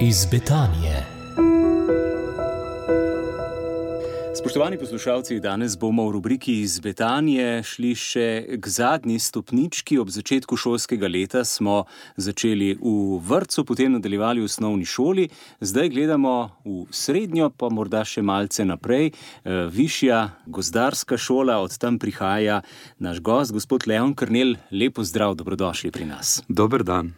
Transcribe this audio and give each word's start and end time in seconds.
iz 0.00 0.26
Betanije. 0.30 1.06
Spoštovani 4.38 4.78
poslušalci, 4.78 5.40
danes 5.40 5.78
bomo 5.78 6.06
v 6.08 6.12
rubriki 6.12 6.60
iz 6.60 6.80
Betanije 6.80 7.62
šli 7.62 7.90
še 7.98 8.26
k 8.62 8.68
zadnji 8.70 9.18
stopnički. 9.18 9.98
Ob 9.98 10.12
začetku 10.14 10.56
šolskega 10.56 11.10
leta 11.10 11.42
smo 11.44 11.82
začeli 12.16 12.76
v 12.78 13.18
vrtu, 13.26 13.64
potem 13.66 13.92
nadaljevali 13.98 14.40
v 14.40 14.46
osnovni 14.46 14.86
šoli, 14.86 15.26
zdaj 15.60 15.90
gledamo 15.90 16.36
v 16.64 16.86
srednjo, 16.94 17.50
pa 17.50 17.66
morda 17.66 18.04
še 18.06 18.22
malce 18.22 18.62
naprej. 18.64 19.10
Eh, 19.10 19.66
višja 19.66 20.22
gozdarska 20.46 21.18
šola, 21.18 21.58
od 21.58 21.74
tam 21.74 21.98
prihaja 21.98 22.62
naš 23.02 23.18
gost, 23.18 23.52
gospod 23.52 23.90
Leon 23.90 24.14
Krnel. 24.14 24.54
Lepo 24.70 25.02
zdrav, 25.02 25.34
dobrodošli 25.34 25.90
pri 25.90 26.06
nas. 26.06 26.42
Dober 26.46 26.86
dan. 26.86 27.16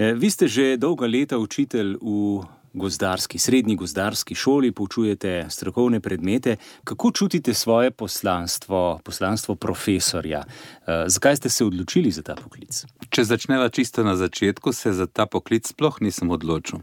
Eh, 0.00 0.16
vi 0.16 0.30
ste 0.32 0.48
že 0.48 0.80
dolga 0.80 1.04
leta 1.04 1.36
učitelj 1.36 2.00
v 2.00 2.40
gozdarski, 2.72 3.36
srednji 3.38 3.76
gozdarski 3.76 4.34
šoli, 4.34 4.72
poučujete 4.72 5.44
strokovne 5.50 6.00
predmete. 6.00 6.56
Kako 6.84 7.10
čutite 7.12 7.54
svoje 7.54 7.90
poslanstvo, 7.90 9.00
poslanstvo 9.04 9.54
profesorja? 9.54 10.40
E, 10.40 11.04
zakaj 11.06 11.36
ste 11.36 11.48
se 11.48 11.64
odločili 11.64 12.10
za 12.10 12.22
ta 12.22 12.34
poklic? 12.34 12.86
Če 13.10 13.24
začneva 13.24 13.68
čisto 13.68 14.04
na 14.04 14.16
začetku, 14.16 14.72
se 14.72 14.92
za 14.92 15.06
ta 15.06 15.26
poklic 15.26 15.68
sploh 15.68 16.00
nisem 16.00 16.30
odločil. 16.30 16.80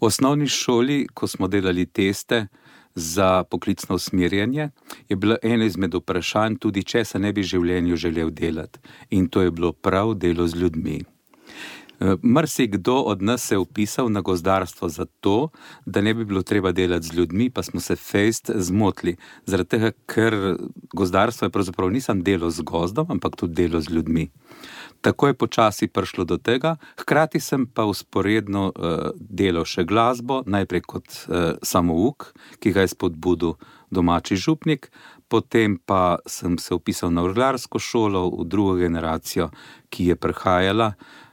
V 0.00 0.08
osnovni 0.08 0.48
šoli, 0.48 1.10
ko 1.14 1.26
smo 1.26 1.48
delali 1.48 1.86
teste 1.86 2.46
za 2.94 3.44
poklicno 3.44 4.00
usmerjanje, 4.00 4.70
je 5.08 5.16
bilo 5.16 5.36
eno 5.42 5.64
izmed 5.64 5.94
vprašanj 5.94 6.56
tudi, 6.56 6.84
če 6.84 7.04
se 7.04 7.18
ne 7.18 7.32
bi 7.32 7.44
v 7.44 7.50
življenju 7.52 7.96
želel 7.96 8.30
delati. 8.30 8.80
In 9.10 9.28
to 9.28 9.42
je 9.42 9.50
bilo 9.50 9.72
prav 9.72 10.14
delo 10.14 10.46
z 10.46 10.56
ljudmi. 10.56 11.02
Mrsikdo 12.24 12.94
od 12.94 13.22
nas 13.22 13.42
se 13.42 13.54
je 13.54 13.58
upisal 13.58 14.08
na 14.08 14.20
gozdarstvo 14.20 14.88
zato, 14.88 15.48
da 15.86 16.00
ne 16.00 16.14
bi 16.14 16.24
bilo 16.24 16.42
treba 16.42 16.72
delati 16.72 17.06
z 17.06 17.14
ljudmi, 17.14 17.50
pa 17.50 17.62
smo 17.62 17.80
se 17.80 17.96
fejst 17.96 18.50
zmotili. 18.54 19.16
Zaradi 19.46 19.68
tega, 19.68 19.90
ker 20.06 20.56
gozdarstvo 20.92 21.46
je 21.46 21.50
pravzaprav 21.50 21.90
nisem 21.90 22.22
delo 22.22 22.50
z 22.50 22.62
gozdom, 22.62 23.06
ampak 23.10 23.36
tudi 23.36 23.54
delo 23.54 23.80
z 23.80 23.90
ljudmi. 23.90 24.30
Tako 25.00 25.26
je 25.26 25.34
počasi 25.34 25.88
prišlo 25.88 26.24
do 26.24 26.36
tega, 26.36 26.76
hkrati 27.00 27.40
sem 27.40 27.66
pa 27.66 27.84
usporedno 27.84 28.66
uh, 28.68 29.12
delal 29.16 29.64
še 29.64 29.84
glasbo, 29.84 30.42
najprej 30.46 30.80
kot 30.80 31.04
uh, 31.04 31.56
samouk, 31.62 32.32
ki 32.60 32.72
ga 32.72 32.84
je 32.84 32.92
spodbudil 32.92 33.56
domači 33.90 34.36
župnik, 34.36 34.90
potem 35.28 35.78
pa 35.86 36.18
sem 36.26 36.58
se 36.58 36.74
upisal 36.74 37.12
na 37.12 37.22
urglarsko 37.22 37.78
šolo 37.78 38.28
v 38.40 38.44
drugo 38.44 38.74
generacijo, 38.80 39.50
ki 39.88 40.12
je 40.12 40.16
prihajala 40.16 40.92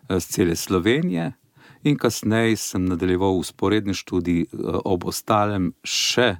z 0.09 0.25
cele 0.25 0.55
Slovenije, 0.55 1.33
in 1.83 1.97
kasneje 1.97 2.57
sem 2.57 2.85
nadaljeval 2.85 3.37
usporedni 3.37 3.93
študij 3.93 4.41
eh, 4.41 4.47
ob 4.85 5.05
ostalem 5.05 5.73
še 5.83 6.35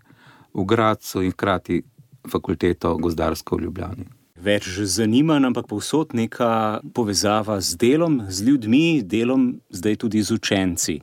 v 0.53 0.65
Gracu 0.65 1.23
in 1.23 1.31
hkrati 1.31 1.81
fakulteto 2.27 2.97
gozdarsko 2.97 3.57
v 3.57 3.67
Ljubljani. 3.67 4.07
Več 4.37 4.67
zanima, 4.85 5.39
ampak 5.41 5.65
povsod 5.65 6.13
neka 6.13 6.79
povezava 6.93 7.55
z 7.57 7.73
delom, 7.81 8.19
z 8.29 8.45
ljudmi, 8.45 9.01
delom 9.01 9.47
zdaj 9.73 9.97
tudi 10.03 10.21
z 10.21 10.35
učenci. 10.37 10.99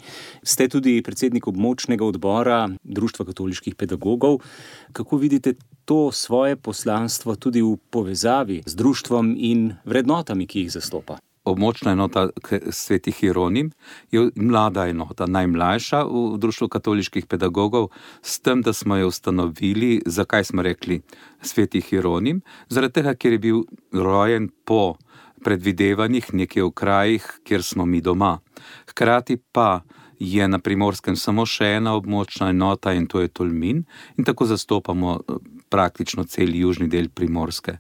Ste 0.47 0.69
tudi 0.71 1.01
predsednik 1.03 1.49
območnega 1.51 2.07
odbora 2.07 2.69
Društva 2.85 3.27
katoliških 3.33 3.75
pedagogov. 3.75 4.39
Kako 4.95 5.19
vidite 5.19 5.57
to 5.85 6.13
svoje 6.15 6.55
poslanstvo 6.57 7.35
tudi 7.35 7.63
v 7.63 7.75
povezavi 7.91 8.63
z 8.67 8.75
društvom 8.75 9.35
in 9.35 9.73
vrednotami, 9.85 10.47
ki 10.47 10.67
jih 10.67 10.77
zastopa? 10.79 11.19
Območna 11.45 11.93
enota 11.93 12.29
svetih 12.71 13.15
Hieronim 13.15 13.71
je 14.11 14.31
mlada 14.37 14.87
enota, 14.89 15.27
najmlajša 15.27 16.05
v 16.05 16.39
Društvu 16.39 16.69
katoliških 16.69 17.27
pedagogov, 17.27 17.91
s 18.23 18.41
tem, 18.41 18.63
da 18.63 18.73
smo 18.73 18.97
jo 18.97 19.09
ustanovili, 19.09 20.03
zakaj 20.07 20.45
smo 20.45 20.63
rekli 20.63 21.03
svetih 21.43 21.85
Hieronim, 21.85 22.41
zaradi 22.69 23.01
tega, 23.01 23.15
ker 23.15 23.33
je 23.33 23.39
bil 23.39 23.65
rojen 23.93 24.49
po 24.65 24.97
predvidevanjih 25.45 26.33
nekje 26.33 26.65
v 26.65 26.71
krajih, 26.73 27.27
kjer 27.45 27.63
smo 27.63 27.85
mi 27.87 28.01
doma. 28.01 28.39
Hkrati 28.89 29.37
pa 29.53 29.83
je 30.19 30.49
na 30.49 30.59
primorskem 30.59 31.17
samo 31.17 31.45
še 31.47 31.77
ena 31.77 31.95
območna 31.95 32.49
enota 32.55 32.95
in 32.97 33.07
to 33.07 33.21
je 33.21 33.29
Tolmin, 33.29 33.85
in 34.17 34.25
tako 34.25 34.47
zastopamo 34.47 35.19
praktično 35.75 36.25
cel 36.25 36.55
južni 36.55 36.87
del 36.89 37.09
primorske. 37.09 37.79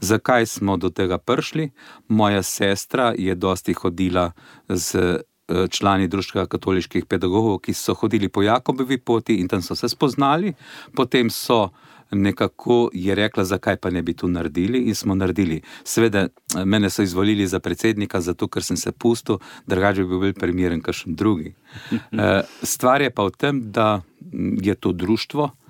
Zakaj 0.00 0.46
smo 0.46 0.76
do 0.76 0.90
tega 0.94 1.18
prišli? 1.18 1.70
Moja 2.08 2.42
sestra 2.42 3.14
je 3.18 3.34
dosti 3.34 3.74
hodila 3.74 4.28
z 4.68 5.00
eh, 5.02 5.66
člani 5.70 6.06
Društva 6.08 6.46
katoliških 6.46 7.08
pedagogov, 7.10 7.58
ki 7.64 7.74
so 7.74 7.96
hodili 7.98 8.28
po 8.28 8.44
Jakobovi 8.46 8.98
poti 8.98 9.40
in 9.42 9.48
tam 9.50 9.62
so 9.62 9.74
se 9.74 9.88
spoznali, 9.88 10.54
potem 10.94 11.30
so. 11.30 11.70
Nekako 12.14 12.90
je 12.92 13.14
rekla, 13.16 13.44
zakaj 13.48 13.78
pa 13.80 13.90
ne 13.90 14.02
bi 14.04 14.12
to 14.12 14.28
naredili, 14.28 14.82
in 14.84 14.94
smo 14.94 15.14
naredili. 15.14 15.62
Sveda, 15.84 16.26
mene 16.64 16.90
so 16.90 17.02
izvolili 17.02 17.46
za 17.48 17.60
predsednika, 17.60 18.20
zato 18.20 18.48
ker 18.52 18.62
sem 18.62 18.76
se 18.76 18.92
pustil, 18.92 19.38
drugače 19.66 20.04
bi 20.04 20.18
bil 20.20 20.34
primeren, 20.36 20.82
kakšen 20.84 21.16
drugi. 21.16 21.54
Eh, 22.12 22.42
stvar 22.62 23.00
je 23.00 23.10
pa 23.10 23.24
v 23.24 23.32
tem, 23.32 23.62
da 23.72 24.02
je 24.60 24.74
to 24.74 24.92
društvo, 24.92 25.48
Eh, 25.48 25.61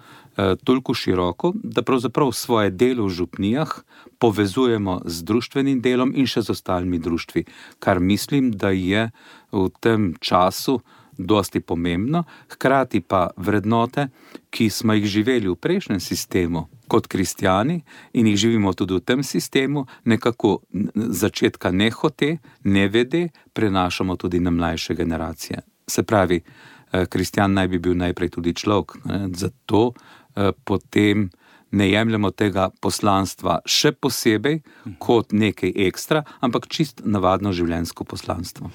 toliko 0.65 0.95
široko, 0.95 1.53
da 1.63 1.83
pravzaprav 1.83 2.33
svoje 2.33 2.71
delo 2.71 3.07
v 3.07 3.11
župnijah 3.11 3.83
povezujemo 4.19 5.01
z 5.05 5.23
družbenim 5.23 5.81
delom 5.83 6.13
in 6.17 6.27
še 6.27 6.43
z 6.47 6.55
ostalimi 6.55 6.99
društvi, 6.99 7.45
kar 7.79 8.01
mislim, 8.01 8.53
da 8.53 8.71
je 8.71 9.11
v 9.53 9.69
tem 9.81 10.15
času 10.21 10.81
dosti 11.19 11.61
pomembno, 11.61 12.25
hkrati 12.49 13.01
pa 13.01 13.31
vrednote, 13.37 14.09
ki 14.51 14.71
smo 14.71 14.95
jih 14.97 15.07
živeli 15.07 15.49
v 15.49 15.57
prejšnjem 15.57 16.01
sistemu 16.01 16.69
kot 16.89 17.07
kristijani 17.07 17.83
in 18.13 18.27
jih 18.27 18.37
živimo 18.37 18.73
tudi 18.73 18.95
v 18.95 19.01
tem 19.01 19.23
sistemu, 19.25 19.87
nekako 20.05 20.61
začetka 20.95 21.71
nehote, 21.73 22.37
ne 22.65 22.89
vede, 22.89 23.29
prenašamo 23.53 24.17
tudi 24.17 24.41
na 24.41 24.51
mlajše 24.51 24.95
generacije. 24.95 25.63
Se 25.89 26.03
pravi, 26.03 26.41
eh, 26.41 27.07
kristijan 27.07 27.53
naj 27.53 27.69
bi 27.69 27.79
bil 27.79 27.97
najprej 27.97 28.29
tudi 28.29 28.55
človek, 28.55 28.97
ne, 29.05 29.29
zato 29.33 29.93
Eh, 29.93 30.22
potem 30.65 31.31
ne 31.73 31.91
jemljemo 31.91 32.31
tega 32.31 32.69
poslanstva 32.81 33.61
še 33.65 33.93
posebej 33.97 34.61
kot 35.01 35.33
nekaj 35.33 35.73
ekstra, 35.89 36.25
ampak 36.41 36.69
čist 36.69 37.01
navadno 37.05 37.53
življenjsko 37.57 38.05
poslanstvo. 38.05 38.71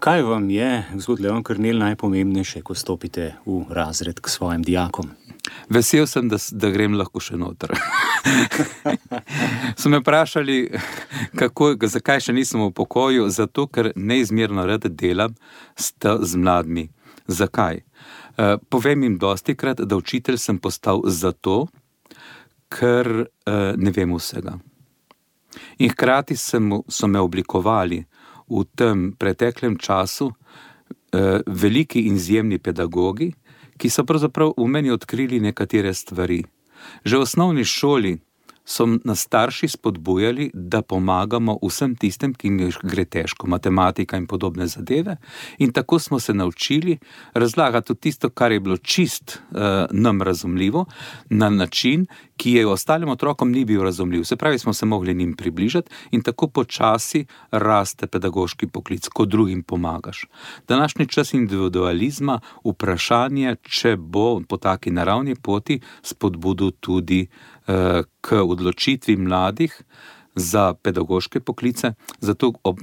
Kaj 0.00 0.22
vam 0.24 0.48
je, 0.50 0.68
gospod 0.96 1.20
Leon 1.20 1.42
Krnil, 1.44 1.76
najpomembnejše, 1.78 2.62
ko 2.64 2.74
stopite 2.74 3.34
v 3.44 3.66
razred 3.68 4.20
k 4.20 4.32
svojim 4.32 4.64
dijakom? 4.64 5.10
Vesel 5.68 6.06
sem, 6.08 6.28
da, 6.28 6.38
da 6.52 6.70
grem 6.72 6.96
lahko 6.96 7.20
še 7.20 7.36
noter. 7.36 7.74
so 9.80 9.92
me 9.92 10.00
vprašali, 10.00 10.56
kako, 11.36 11.74
zakaj 11.84 12.24
še 12.26 12.34
nisem 12.36 12.64
v 12.64 12.72
pokoju, 12.80 13.28
zato 13.28 13.66
ker 13.68 13.92
neizmerno 13.94 14.64
rad 14.68 14.88
delam 14.88 15.36
z 15.76 16.32
mladimi. 16.36 16.88
Zakaj? 17.28 17.84
Eh, 17.84 18.10
povem 18.68 19.02
jim 19.02 19.18
dosti 19.18 19.54
krat, 19.56 19.80
da 19.80 19.96
učitelj 19.96 20.38
sem 20.38 20.58
postal 20.58 21.02
zato, 21.06 21.66
ker 22.70 23.08
uh, 23.10 23.72
ne 23.76 23.90
vem 23.90 24.14
vsega. 24.14 24.54
In 25.82 25.90
hkrati 25.90 26.36
sem, 26.38 26.70
so 26.88 27.08
me 27.10 27.18
oblikovali 27.20 28.04
v 28.50 28.62
tem 28.78 29.10
preteklem 29.18 29.76
času 29.78 30.30
uh, 30.30 31.42
veliki 31.46 32.06
in 32.06 32.16
izjemni 32.16 32.58
pedagogi, 32.58 33.32
ki 33.80 33.90
so 33.90 34.04
pravzaprav 34.06 34.54
v 34.56 34.66
meni 34.68 34.92
odkrili 34.92 35.40
nekatere 35.40 35.94
stvari. 35.94 36.44
Že 37.04 37.16
v 37.16 37.24
osnovni 37.26 37.64
šoli 37.64 38.18
so 38.70 38.86
nas 39.04 39.20
starši 39.20 39.68
spodbujali, 39.68 40.50
da 40.54 40.82
pomagamo 40.82 41.58
vsem 41.62 41.96
tistem, 41.96 42.34
ki 42.34 42.48
jim 42.48 42.72
gre 42.82 43.04
težko, 43.04 43.48
matematika 43.50 44.18
in 44.20 44.28
podobne 44.30 44.66
zadeve. 44.70 45.16
In 45.58 45.72
tako 45.72 45.98
smo 45.98 46.20
se 46.20 46.34
naučili 46.34 46.98
razlagati 47.34 47.94
tisto, 47.94 48.30
kar 48.30 48.52
je 48.52 48.60
bilo 48.60 48.76
čist 48.76 49.40
uh, 49.50 49.58
nam 49.90 50.22
razumljivo, 50.22 50.84
na 51.30 51.50
način, 51.50 52.06
ki 52.36 52.52
je 52.52 52.66
ostalim 52.66 53.08
otrokom 53.08 53.50
ni 53.50 53.64
bil 53.64 53.82
razumljiv. 53.82 54.24
Se 54.24 54.36
pravi, 54.36 54.58
smo 54.58 54.72
se 54.72 54.86
mogli 54.86 55.14
njim 55.14 55.34
približati 55.36 55.90
in 56.10 56.22
tako 56.22 56.48
počasi 56.48 57.24
raste 57.50 58.06
pedagoški 58.06 58.66
poklic, 58.66 59.08
ko 59.08 59.24
drugim 59.24 59.62
pomagaš. 59.62 60.24
Današnji 60.68 61.06
čas 61.06 61.34
individualizma, 61.34 62.40
vprašanje, 62.64 63.56
če 63.62 63.96
bo 63.96 64.40
po 64.48 64.56
taki 64.56 64.90
naravni 64.90 65.34
poti 65.34 65.80
spodbudil 66.02 66.70
tudi 66.70 67.26
k 68.20 68.42
odločitvi 68.42 69.16
mladih 69.16 69.82
za 70.34 70.74
pedagoške 70.74 71.40
poklice, 71.40 71.92
zato 72.20 72.52
ob, 72.64 72.78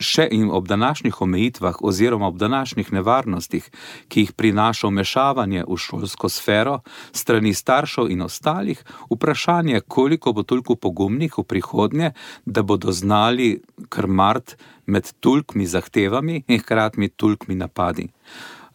še 0.00 0.26
in 0.32 0.50
ob 0.50 0.68
današnjih 0.68 1.20
omejitvah 1.22 1.82
oziroma 1.82 2.26
ob 2.26 2.38
današnjih 2.38 2.92
nevarnostih, 2.92 3.70
ki 4.08 4.20
jih 4.20 4.32
prinaša 4.32 4.88
vmešavanje 4.88 5.64
v 5.68 5.76
šolsko 5.76 6.28
sfero 6.28 6.80
strani 7.12 7.54
staršev 7.54 8.10
in 8.10 8.22
ostalih, 8.26 8.82
vprašanje, 9.10 9.80
koliko 9.80 10.32
bo 10.32 10.42
toliko 10.42 10.76
pogumnih 10.76 11.38
v 11.38 11.44
prihodnje, 11.44 12.12
da 12.44 12.62
bodo 12.62 12.92
znali 12.92 13.60
krmart 13.88 14.56
med 14.86 15.12
tulkmi 15.20 15.66
zahtevami 15.66 16.42
in 16.48 16.58
hkrati 16.58 17.08
tulkmi 17.16 17.54
napadi. 17.54 18.08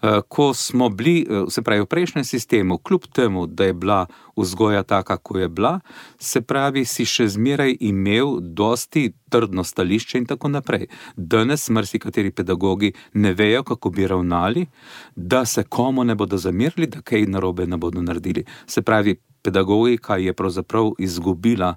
Eh, 0.05 0.21
ko 0.27 0.53
smo 0.53 0.89
bili, 0.89 1.27
eh, 1.29 1.45
se 1.49 1.61
pravi, 1.61 1.81
v 1.81 1.85
prejšnjem 1.85 2.23
sistemu, 2.23 2.77
kljub 2.77 3.01
temu, 3.13 3.47
da 3.47 3.65
je 3.65 3.73
bila 3.73 4.05
vzgoja 4.37 4.83
taka, 4.83 5.17
kot 5.17 5.37
je 5.37 5.47
bila, 5.49 5.79
se 6.19 6.41
pravi, 6.41 6.85
si 6.85 7.05
še 7.05 7.27
zmeraj 7.27 7.77
imel 7.79 8.37
dosti 8.41 9.13
trdno 9.29 9.63
stališče 9.63 10.17
in 10.17 10.25
tako 10.25 10.47
naprej. 10.47 10.87
Danes 11.15 11.69
marsikateri 11.69 12.31
pedagogi 12.31 12.93
ne 13.13 13.33
vejo, 13.33 13.63
kako 13.63 13.89
bi 13.89 14.07
ravnali, 14.07 14.67
da 15.15 15.45
se 15.45 15.63
komu 15.63 16.03
ne 16.03 16.15
bodo 16.15 16.37
zamirili, 16.37 16.87
da 16.87 17.01
kaj 17.01 17.25
narobe 17.25 17.65
ne 17.67 17.77
bodo 17.77 18.01
naredili. 18.01 18.45
Se 18.67 18.81
pravi, 18.81 19.15
pedagogika 19.41 20.17
je 20.17 20.33
pravzaprav 20.33 20.91
izgubila 20.99 21.75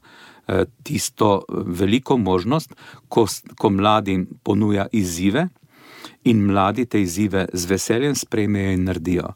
eh, 0.49 0.65
tisto 0.83 1.43
veliko 1.49 2.17
možnost, 2.17 2.75
ko, 3.09 3.27
ko 3.57 3.71
mladim 3.71 4.27
ponuja 4.43 4.87
izzive 4.93 5.49
in 6.25 6.45
mladi 6.47 6.87
te 6.87 7.03
izzive 7.03 7.47
z 7.53 7.67
veseljem 7.67 8.15
sprejmejo 8.15 8.73
in 8.73 8.85
naredijo. 8.85 9.33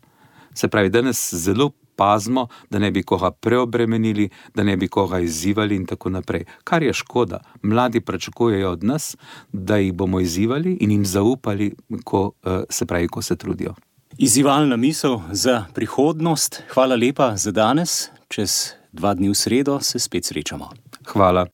Se 0.55 0.69
pravi, 0.69 0.91
danes 0.91 1.35
zelo 1.35 1.71
pazimo, 1.97 2.49
da 2.71 2.79
ne 2.79 2.91
bi 2.91 3.03
koga 3.03 3.31
preobremenili, 3.31 4.29
da 4.55 4.63
ne 4.63 4.77
bi 4.77 4.89
koga 4.89 5.19
izzivali 5.21 5.77
in 5.77 5.87
tako 5.87 6.11
naprej. 6.11 6.45
Kar 6.65 6.83
je 6.83 6.93
škoda. 6.93 7.41
Mladi 7.63 8.01
pričakujejo 8.01 8.71
od 8.71 8.85
nas, 8.85 9.17
da 9.53 9.77
jih 9.77 9.93
bomo 9.93 10.21
izzivali 10.21 10.77
in 10.81 10.91
jim 10.91 11.05
zaupali, 11.05 11.75
ko 12.05 12.33
eh, 12.45 12.63
se 12.71 12.87
pravi, 12.87 13.09
ko 13.09 13.23
se 13.23 13.37
trudijo. 13.37 13.75
Izzivalna 14.19 14.77
misel 14.77 15.21
za 15.33 15.65
prihodnost. 15.75 16.63
Hvala 16.75 16.97
lepa 16.97 17.37
za 17.37 17.51
danes. 17.51 18.09
Čez 18.29 18.75
dva 18.93 19.15
dni 19.15 19.29
v 19.29 19.35
sredo 19.35 19.81
se 19.81 19.99
spet 19.99 20.25
srečamo. 20.25 20.71
Hvala. 21.07 21.47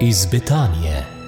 Iz. 0.00 1.19